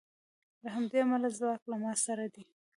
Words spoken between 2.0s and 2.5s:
سره دی